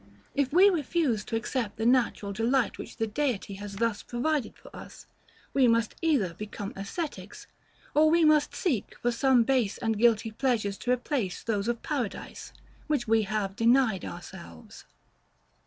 If 0.33 0.51
we 0.51 0.67
refuse 0.71 1.23
to 1.25 1.35
accept 1.35 1.77
the 1.77 1.85
natural 1.85 2.33
delight 2.33 2.79
which 2.79 2.97
the 2.97 3.05
Deity 3.05 3.53
has 3.61 3.75
thus 3.75 4.01
provided 4.01 4.57
for 4.57 4.75
us, 4.75 5.05
we 5.53 5.67
must 5.67 5.93
either 6.01 6.33
become 6.33 6.73
ascetics, 6.75 7.45
or 7.93 8.09
we 8.09 8.25
must 8.25 8.55
seek 8.55 8.97
for 8.97 9.11
some 9.11 9.43
base 9.43 9.77
and 9.77 9.99
guilty 9.99 10.31
pleasures 10.31 10.79
to 10.79 10.91
replace 10.91 11.43
those 11.43 11.67
of 11.67 11.83
Paradise, 11.83 12.51
which 12.87 13.07
we 13.07 13.21
have 13.21 13.55
denied 13.55 14.03
ourselves. 14.03 14.85